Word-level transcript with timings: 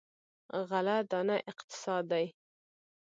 غله 0.69 0.95
دانه 1.11 1.37
اقتصاد 1.51 2.03
دی. 2.11 2.25